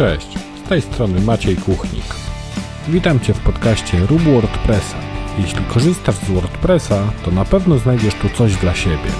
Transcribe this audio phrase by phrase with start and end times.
[0.00, 2.04] Cześć, z tej strony Maciej Kuchnik.
[2.88, 4.96] Witam Cię w podcaście Rób WordPressa.
[5.38, 9.10] Jeśli korzystasz z WordPressa, to na pewno znajdziesz tu coś dla siebie.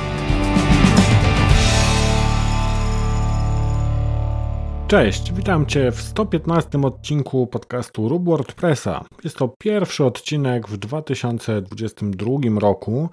[4.89, 9.05] Cześć, witam Cię w 115 odcinku podcastu Rób WordPressa.
[9.25, 13.09] Jest to pierwszy odcinek w 2022 roku.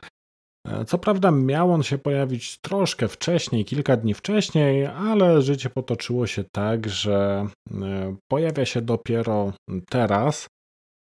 [0.67, 6.27] E, co prawda miał on się pojawić troszkę wcześniej, kilka dni wcześniej, ale życie potoczyło
[6.27, 9.53] się tak, że e, pojawia się dopiero
[9.89, 10.47] teraz.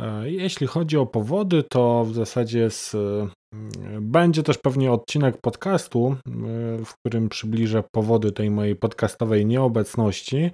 [0.01, 2.95] E, jeśli chodzi o powody, to w zasadzie z,
[4.01, 6.15] będzie też pewnie odcinek podcastu,
[6.85, 10.51] w którym przybliżę powody tej mojej podcastowej nieobecności.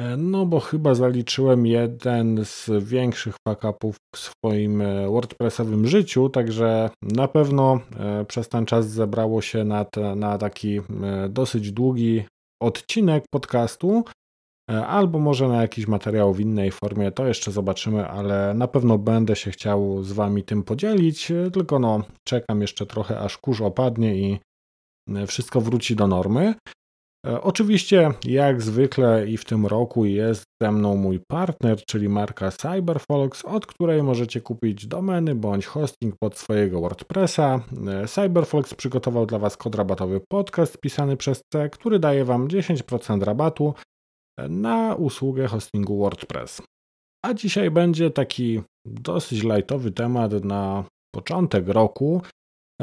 [0.00, 6.90] E, no bo chyba zaliczyłem jeden z większych fuck-upów w swoim e, WordPressowym życiu, także
[7.02, 10.80] na pewno e, przez ten czas zebrało się na, te, na taki
[11.28, 12.24] dosyć długi
[12.62, 14.04] odcinek podcastu,
[14.86, 19.36] albo może na jakiś materiał w innej formie, to jeszcze zobaczymy, ale na pewno będę
[19.36, 24.38] się chciał z Wami tym podzielić, tylko no czekam jeszcze trochę aż kurz opadnie i
[25.26, 26.54] wszystko wróci do normy.
[27.26, 32.50] E, oczywiście, jak zwykle i w tym roku jest ze mną mój partner, czyli marka
[32.50, 37.60] CyberFox, od której możecie kupić domeny bądź hosting pod swojego WordPressa.
[37.86, 43.22] E, CyberFox przygotował dla Was kod rabatowy podcast pisany przez C, który daje Wam 10%
[43.22, 43.74] rabatu
[44.38, 46.62] e, na usługę hostingu WordPress.
[47.26, 52.22] A dzisiaj będzie taki dosyć lightowy temat na początek roku,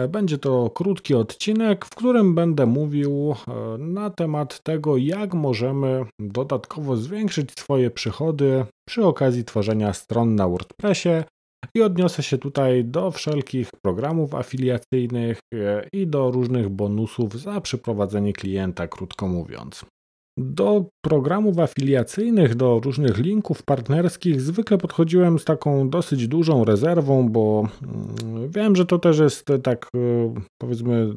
[0.09, 6.97] będzie to krótki odcinek, w którym będę mówił e, na temat tego, jak możemy dodatkowo
[6.97, 11.23] zwiększyć swoje przychody przy okazji tworzenia stron na WordPressie.
[11.75, 18.33] I odniosę się tutaj do wszelkich programów afiliacyjnych e, i do różnych bonusów za przyprowadzenie
[18.33, 19.85] klienta, krótko mówiąc.
[20.37, 27.67] Do programów afiliacyjnych, do różnych linków partnerskich zwykle podchodziłem z taką dosyć dużą rezerwą, bo
[27.81, 31.15] mm, wiem, że to też jest tak e, powiedzmy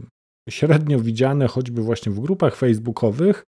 [0.50, 3.44] średnio widziane choćby właśnie w grupach facebookowych,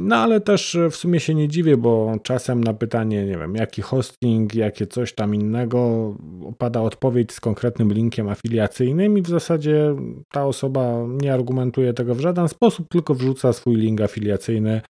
[0.00, 3.82] no ale też w sumie się nie dziwię, bo czasem na pytanie, nie wiem, jaki
[3.82, 6.14] hosting, jakie coś tam innego,
[6.58, 9.94] pada odpowiedź z konkretnym linkiem afiliacyjnym i w zasadzie
[10.32, 14.97] ta osoba nie argumentuje tego w żaden sposób, tylko wrzuca swój link afiliacyjny, e,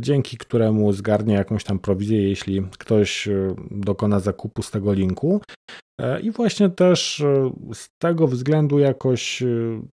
[0.00, 5.40] dzięki któremu zgarnie jakąś tam prowizję, jeśli ktoś e, dokona zakupu z tego linku.
[6.00, 9.46] E, I właśnie też e, z tego względu jakoś e,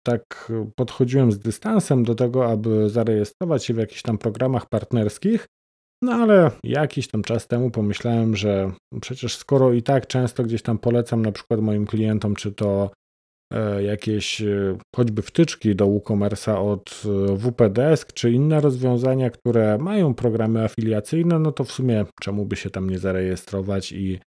[0.02, 5.46] tak podchodziłem z dystansem do tego, aby zarejestrować się w jakichś tam programach partnerskich.
[6.02, 10.78] No ale jakiś tam czas temu pomyślałem, że przecież skoro i tak często gdzieś tam
[10.78, 12.90] polecam na przykład moim klientom, czy to
[13.80, 14.42] jakieś
[14.96, 17.02] choćby wtyczki do WooCommerce'a od
[17.36, 22.70] WPDesk, czy inne rozwiązania, które mają programy afiliacyjne, no to w sumie czemu by się
[22.70, 24.18] tam nie zarejestrować i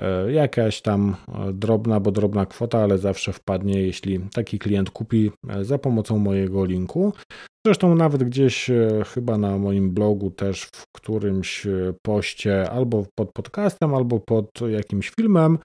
[0.00, 5.30] E, jakaś tam e, drobna, bo drobna kwota, ale zawsze wpadnie, jeśli taki klient kupi
[5.48, 7.12] e, za pomocą mojego linku.
[7.66, 8.70] Zresztą nawet gdzieś
[9.14, 11.66] chyba na moim blogu też w którymś
[12.02, 15.58] poście albo pod podcastem, albo pod jakimś filmem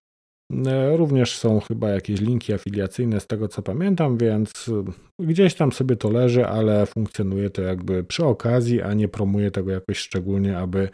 [0.96, 4.72] Również są chyba jakieś linki afiliacyjne z tego co pamiętam, więc
[5.20, 9.72] gdzieś tam sobie to leży, ale funkcjonuje to jakby przy okazji, a nie promuje tego
[9.72, 10.90] jakoś szczególnie, aby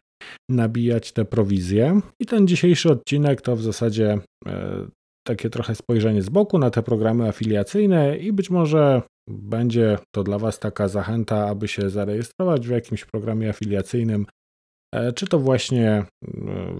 [0.50, 2.00] nabijać te prowizje.
[2.20, 4.88] I ten dzisiejszy odcinek to w zasadzie e,
[5.28, 10.40] takie trochę spojrzenie z boku na te programy afiliacyjne i być może będzie to dla
[10.40, 14.39] Was taka zachęta, aby się zarejestrować w jakimś programie afiliacyjnym, E,
[15.16, 16.06] czy to właśnie e,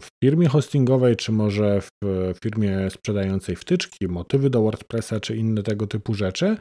[0.02, 5.88] w firmie hostingowej, czy może w firmie sprzedającej wtyczki, motywy do WordPressa, czy inne tego
[5.88, 6.58] typu rzeczy.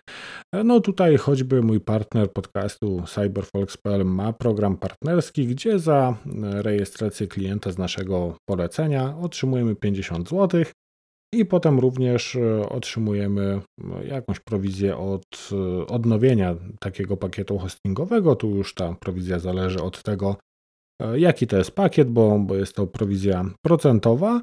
[0.54, 7.72] E, no tutaj choćby mój partner podcastu CyberFolks.pl ma program partnerski, gdzie za rejestrację klienta
[7.72, 10.62] z naszego polecenia otrzymujemy 50 zł.
[11.34, 12.38] I potem również
[12.68, 13.60] otrzymujemy
[14.04, 15.50] jakąś prowizję od
[15.88, 18.36] odnowienia takiego pakietu hostingowego.
[18.36, 20.47] Tu już ta prowizja zależy od tego, E,
[21.14, 24.42] jaki to jest pakiet, bo, bo jest to prowizja procentowa.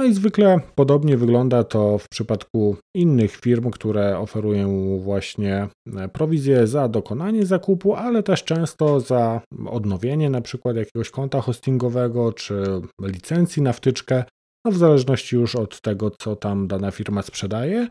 [0.00, 6.66] No i zwykle podobnie wygląda to w przypadku innych firm, które oferują właśnie e, prowizję
[6.66, 12.64] za dokonanie zakupu, ale też często za odnowienie na przykład jakiegoś konta hostingowego czy
[13.02, 14.24] licencji na wtyczkę,
[14.64, 17.88] no w zależności już od tego, co tam dana firma sprzedaje.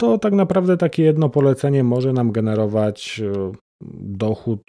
[0.00, 3.52] To tak naprawdę takie jedno polecenie może nam generować e,
[4.00, 4.62] dochód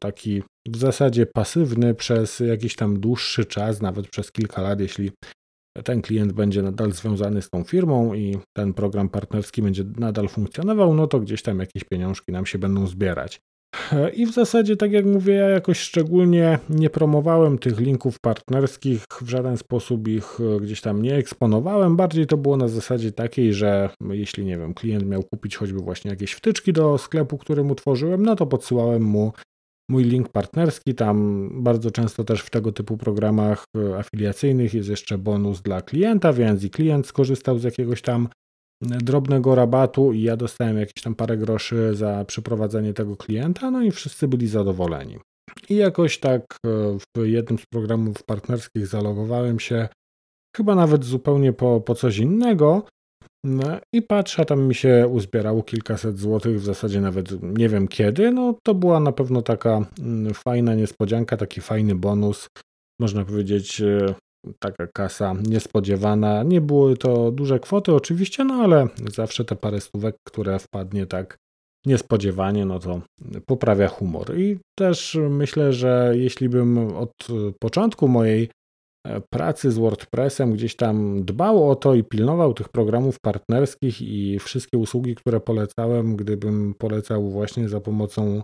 [0.00, 5.10] taki w zasadzie pasywny przez jakiś tam dłuższy czas, nawet przez kilka lat, jeśli
[5.84, 10.94] ten klient będzie nadal związany z tą firmą i ten program partnerski będzie nadal funkcjonował,
[10.94, 13.40] no to gdzieś tam jakieś pieniążki nam się będą zbierać.
[14.14, 19.28] I w zasadzie, tak jak mówię, ja jakoś szczególnie nie promowałem tych linków partnerskich, w
[19.28, 21.96] żaden sposób ich e, gdzieś tam nie eksponowałem.
[21.96, 26.10] Bardziej to było na zasadzie takiej, że jeśli nie wiem, klient miał kupić choćby właśnie
[26.10, 29.32] jakieś wtyczki do sklepu, który mu tworzyłem, no to podsyłałem mu
[29.90, 30.94] mój link partnerski.
[30.94, 36.32] Tam bardzo często też w tego typu programach e, afiliacyjnych jest jeszcze bonus dla klienta,
[36.32, 38.28] więc i klient skorzystał z jakiegoś tam
[38.82, 43.90] drobnego rabatu i ja dostałem jakieś tam parę groszy za przeprowadzenie tego klienta, no i
[43.90, 45.18] wszyscy byli zadowoleni.
[45.68, 46.68] I jakoś tak e,
[47.16, 49.88] w jednym z programów partnerskich zalogowałem się,
[50.56, 52.84] chyba nawet zupełnie po, po coś innego.
[53.44, 58.30] No i patrzę, tam mi się uzbierało kilkaset złotych, w zasadzie nawet nie wiem kiedy.
[58.30, 62.48] No to była na pewno taka mm, fajna niespodzianka, taki fajny bonus.
[63.00, 64.14] Można powiedzieć, e,
[64.58, 66.42] taka kasa niespodziewana.
[66.42, 71.36] Nie były to duże kwoty oczywiście, no ale zawsze te parę stówek, które wpadnie tak
[71.86, 73.00] niespodziewanie, no to
[73.46, 74.38] poprawia humor.
[74.38, 77.12] I też myślę, że jeśli bym od
[77.60, 78.50] początku mojej
[79.30, 84.78] pracy z WordPressem gdzieś tam dbał o to i pilnował tych programów partnerskich i wszystkie
[84.78, 88.42] usługi, które polecałem, gdybym polecał właśnie za pomocą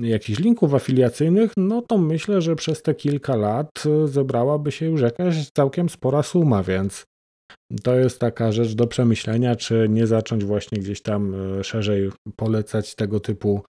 [0.00, 5.00] jakichś linków afiliacyjnych, no to myślę, że przez te kilka lat y, zebrałaby się już
[5.00, 7.04] jakaś całkiem spora suma, więc
[7.82, 12.94] to jest taka rzecz do przemyślenia, czy nie zacząć właśnie gdzieś tam y, szerzej polecać
[12.94, 13.62] tego typu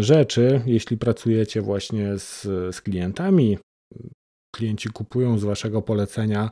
[0.00, 2.42] rzeczy, jeśli pracujecie właśnie z,
[2.74, 3.58] z klientami.
[4.56, 6.50] Klienci kupują z waszego polecenia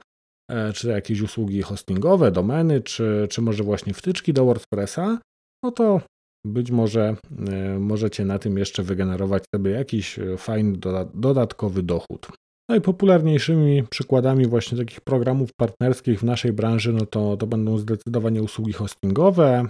[0.51, 5.19] e, czy jakieś usługi hostingowe, domeny, czy, czy może właśnie wtyczki do WordPressa,
[5.65, 6.01] no to
[6.47, 7.17] być może
[7.49, 10.79] e, możecie na tym jeszcze wygenerować sobie jakiś e, fajny
[11.15, 12.29] dodatkowy dochód.
[12.71, 18.73] Najpopularniejszymi przykładami właśnie takich programów partnerskich w naszej branży no to, to będą zdecydowanie usługi
[18.73, 19.67] hostingowe,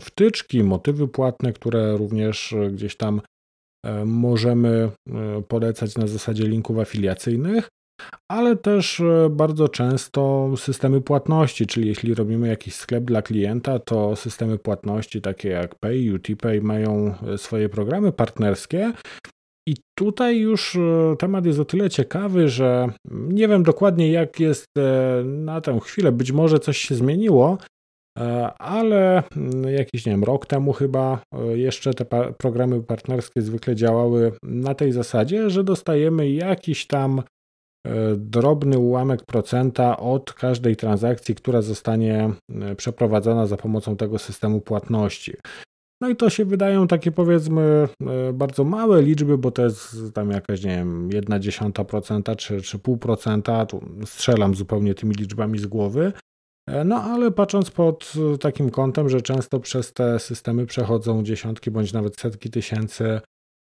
[0.00, 3.20] wtyczki, motywy płatne, które również gdzieś tam
[4.04, 4.90] możemy
[5.48, 7.68] polecać na zasadzie linków afiliacyjnych
[8.28, 14.16] ale też e, bardzo często systemy płatności, czyli jeśli robimy jakiś sklep dla klienta, to
[14.16, 18.92] systemy płatności takie jak Pay, UTPay mają e, swoje programy partnerskie.
[19.68, 24.66] I tutaj już e, temat jest o tyle ciekawy, że nie wiem dokładnie jak jest
[25.24, 27.58] na tę chwilę, być może coś się zmieniło,
[28.58, 31.22] ale mm, jakiś, nie wiem, rok temu chyba
[31.54, 37.22] jeszcze te programy partnerskie zwykle działały na tej zasadzie, że dostajemy jakiś tam
[37.86, 42.30] E, drobny ułamek procenta od każdej transakcji, która zostanie
[42.62, 45.32] e, przeprowadzona za pomocą tego systemu płatności.
[46.00, 50.30] No i to się wydają takie powiedzmy e, bardzo małe liczby, bo to jest tam
[50.30, 53.66] jakaś, nie wiem, jedna dziesiąta procenta czy, czy pół procenta,
[54.04, 56.12] strzelam zupełnie tymi liczbami z głowy.
[56.84, 62.20] No ale patrząc pod takim kątem, że często przez te systemy przechodzą dziesiątki bądź nawet
[62.20, 63.20] setki tysięcy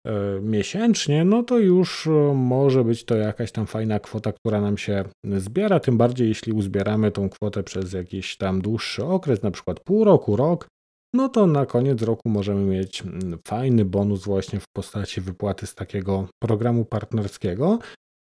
[0.06, 4.78] E, miesięcznie, no to już e, może być to jakaś tam fajna kwota, która nam
[4.78, 5.04] się
[5.38, 10.04] zbiera, tym bardziej jeśli uzbieramy tą kwotę przez jakiś tam dłuższy okres, na przykład pół
[10.04, 10.68] roku, rok,
[11.14, 15.76] no to na koniec roku możemy mieć mm, fajny bonus właśnie w postaci wypłaty z
[15.76, 17.80] takiego programu partnerskiego.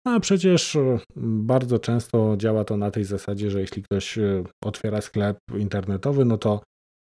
[0.08, 4.20] A przecież e, bardzo często działa to na tej zasadzie, że jeśli ktoś
[4.64, 6.62] otwiera sklep internetowy, no to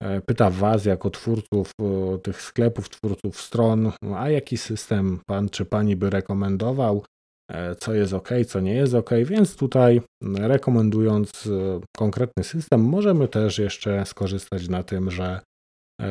[0.02, 5.64] E, pyta Was jako twórców e, tych sklepów, twórców stron, a jaki system Pan czy
[5.64, 7.04] Pani by rekomendował,
[7.50, 10.02] e, co jest ok, co nie jest ok, więc tutaj
[10.36, 11.48] rekomendując
[11.96, 15.40] konkretny system, możemy też jeszcze skorzystać na tym, że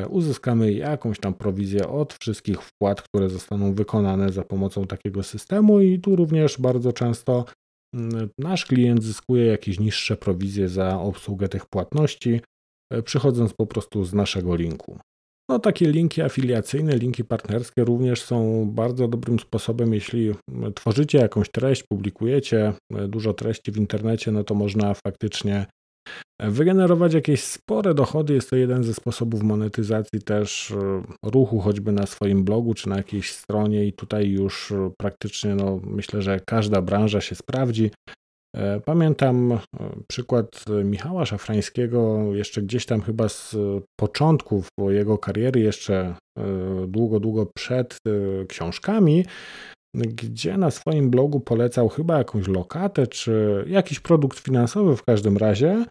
[0.08, 5.98] uzyskamy jakąś tam prowizję od wszystkich wpłat, które zostaną wykonane za pomocą takiego systemu i
[5.98, 7.44] tu również bardzo często
[8.38, 12.40] nasz klient zyskuje jakieś niższe prowizje za obsługę tych płatności,
[12.90, 14.98] E, przychodząc po prostu z naszego linku.
[15.50, 20.34] No, takie linki afiliacyjne, linki partnerskie również są bardzo dobrym sposobem, jeśli
[20.74, 25.66] tworzycie jakąś treść, publikujecie e, dużo treści w internecie, no to można faktycznie e,
[26.40, 28.34] wygenerować jakieś spore dochody.
[28.34, 30.74] Jest to jeden ze sposobów monetyzacji też
[31.22, 36.22] ruchu, choćby na swoim blogu czy na jakiejś stronie, i tutaj już praktycznie no, myślę,
[36.22, 37.90] że każda branża się sprawdzi.
[38.56, 39.58] E, pamiętam e,
[40.08, 43.56] przykład Michała Szafrańskiego, jeszcze gdzieś tam chyba z
[44.00, 46.44] początków jego kariery, jeszcze e,
[46.88, 47.98] długo, długo przed
[48.48, 49.24] książkami,
[49.94, 55.84] gdzie na swoim blogu polecał chyba jakąś lokatę, czy jakiś produkt finansowy w każdym razie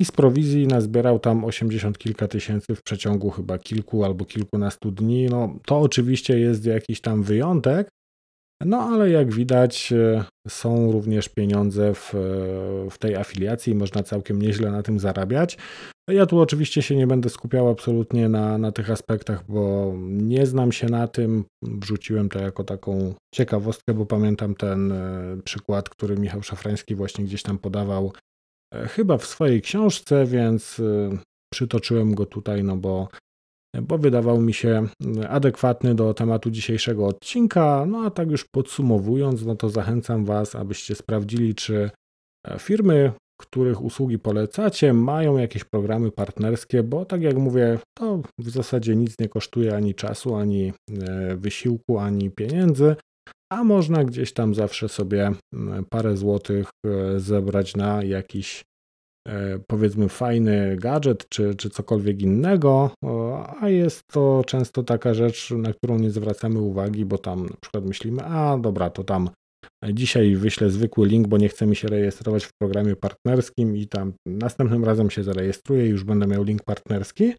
[0.00, 5.26] i z prowizji nazbierał tam 80 kilka tysięcy w przeciągu chyba kilku albo kilkunastu dni.
[5.26, 7.88] No, to oczywiście jest jakiś tam wyjątek,
[8.64, 12.18] No ale jak widać, e, są również pieniądze w, e,
[12.90, 15.58] w tej afiliacji i można całkiem nieźle na tym zarabiać.
[16.08, 20.72] Ja tu oczywiście się nie będę skupiał absolutnie na, na tych aspektach, bo nie znam
[20.72, 21.44] się na tym.
[21.62, 27.42] Wrzuciłem to jako taką ciekawostkę, bo pamiętam ten e, przykład, który Michał Szafrański właśnie gdzieś
[27.42, 28.12] tam podawał,
[28.88, 30.80] chyba w swojej książce, więc
[31.52, 33.08] przytoczyłem go tutaj, no bo
[33.82, 34.86] bo wydawał mi się
[35.28, 37.86] adekwatny do tematu dzisiejszego odcinka.
[37.86, 41.90] No a tak już podsumowując, no to zachęcam Was, abyście sprawdzili, czy
[42.46, 48.50] e, firmy, których usługi polecacie, mają jakieś programy partnerskie, bo tak jak mówię, to w
[48.50, 50.72] zasadzie nic nie kosztuje ani czasu, ani
[51.08, 52.96] e, wysiłku, ani pieniędzy,
[53.54, 55.32] a można gdzieś tam zawsze sobie
[55.90, 58.64] parę złotych e, zebrać na jakiś
[59.28, 62.90] E, powiedzmy fajny gadżet czy, czy cokolwiek innego,
[63.60, 67.84] a jest to często taka rzecz, na którą nie zwracamy uwagi, bo tam na przykład
[67.84, 69.30] myślimy, a dobra, to tam
[69.92, 74.12] dzisiaj wyślę zwykły link, bo nie chcę mi się rejestrować w programie partnerskim i tam
[74.26, 77.34] następnym razem się zarejestruję i już będę miał link partnerski.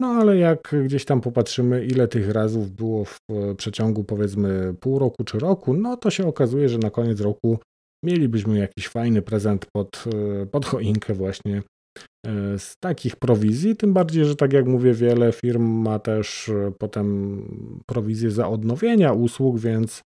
[0.00, 3.18] No ale jak gdzieś tam popatrzymy, ile tych razów było w
[3.56, 7.58] przeciągu powiedzmy pół roku czy roku, no to się okazuje, że na koniec roku
[8.04, 10.04] mielibyśmy jakiś fajny prezent pod,
[10.42, 11.62] e, pod choinkę właśnie
[12.26, 16.72] e, z takich prowizji, tym bardziej, że tak jak mówię, wiele firm ma też e,
[16.78, 17.42] potem
[17.86, 20.02] prowizję za odnowienia usług, więc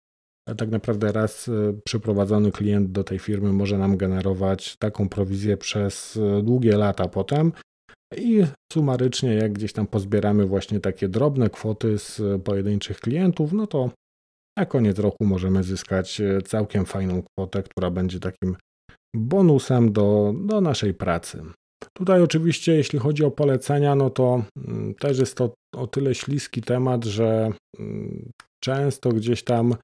[0.57, 1.51] tak naprawdę raz
[1.85, 7.53] przyprowadzony klient do tej firmy może nam generować taką prowizję przez długie lata potem.
[8.17, 13.91] I sumarycznie, jak gdzieś tam pozbieramy właśnie takie drobne kwoty z pojedynczych klientów, no to
[14.59, 18.57] na koniec roku możemy zyskać e, całkiem fajną kwotę, która będzie takim
[19.17, 21.43] bonusem do, do naszej pracy.
[21.97, 26.63] Tutaj oczywiście, jeśli chodzi o polecenia, no to mm, też jest to o tyle śliski
[26.63, 28.31] temat, że mm,
[28.65, 29.75] często gdzieś tam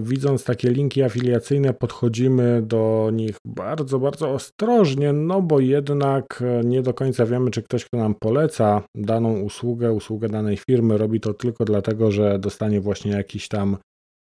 [0.00, 6.82] widząc takie linki afiliacyjne, podchodzimy do nich bardzo, bardzo ostrożnie, no bo jednak e, nie
[6.82, 11.34] do końca wiemy, czy ktoś, kto nam poleca daną usługę, usługę danej firmy, robi to
[11.34, 13.76] tylko dlatego, że dostanie właśnie jakiś tam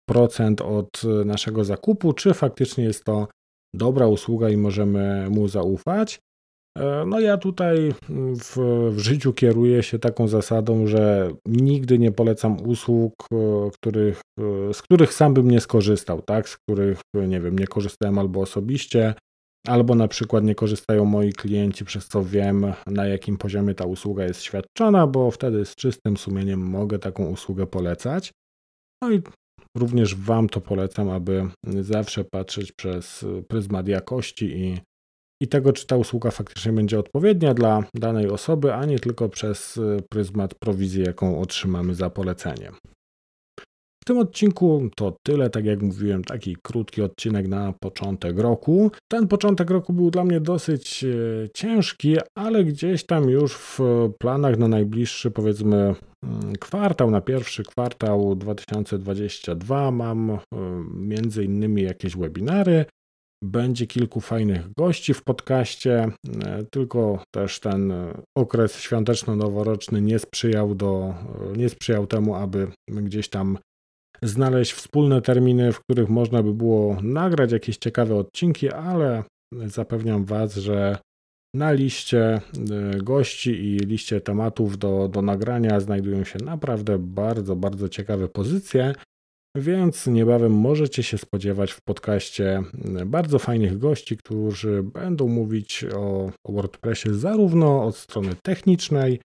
[0.09, 3.29] procent od e, naszego zakupu, czy faktycznie jest to
[3.75, 6.21] dobra usługa i możemy mu zaufać.
[6.77, 8.57] E, no ja tutaj w,
[8.93, 14.83] w, życiu kieruję się taką zasadą, że nigdy nie polecam usług, e, których, e, z
[14.83, 16.49] których sam bym nie skorzystał, tak?
[16.49, 19.15] Z których, nie wiem, nie korzystałem albo osobiście,
[19.67, 24.25] albo na przykład nie korzystają moi klienci, przez co wiem, na jakim poziomie ta usługa
[24.25, 28.33] jest świadczona, bo wtedy z czystym sumieniem mogę taką usługę polecać.
[29.03, 29.23] No i
[29.77, 31.49] również Wam to polecam, aby
[31.81, 34.81] zawsze patrzeć przez pryzmat jakości i
[35.43, 39.77] i tego, czy ta usługa faktycznie będzie odpowiednia dla danej osoby, a nie tylko przez
[39.77, 42.71] y, pryzmat prowizji, jaką otrzymamy za polecenie.
[44.07, 48.91] W tym odcinku to tyle, tak jak mówiłem, taki krótki odcinek na początek roku.
[49.13, 53.81] Ten początek roku był dla mnie dosyć y, ciężki, ale gdzieś tam już w
[54.19, 60.37] planach na najbliższy, powiedzmy, mm, kwartał, na pierwszy kwartał 2022 mam y,
[60.95, 62.85] między innymi jakieś webinary,
[63.45, 66.09] będzie kilku fajnych gości w podcaście,
[66.45, 67.93] e, tylko też ten
[68.37, 71.15] okres świąteczno-noworoczny nie sprzyjał, do,
[71.57, 73.59] nie sprzyjał temu, aby gdzieś tam
[74.23, 79.25] znaleźć wspólne terminy, w których można by było nagrać jakieś ciekawe odcinki, ale
[79.67, 80.99] zapewniam Was, że
[81.55, 82.41] na liście e,
[83.03, 88.95] gości i liście tematów do, do nagrania znajdują się naprawdę bardzo, bardzo ciekawe pozycje.
[89.57, 92.63] Więc niebawem możecie się spodziewać w podcaście
[93.07, 99.21] bardzo fajnych gości, którzy będą mówić o WordPressie zarówno od strony technicznej,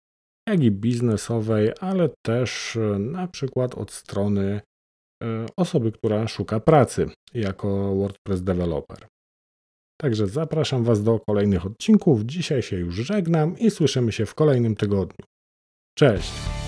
[0.50, 4.62] jak i biznesowej, ale też na przykład od strony
[5.24, 9.08] e, osoby, która szuka pracy jako WordPress developer.
[10.02, 12.22] Także zapraszam Was do kolejnych odcinków.
[12.22, 15.26] Dzisiaj się już żegnam i słyszymy się w kolejnym tygodniu.
[15.98, 16.61] Cześć!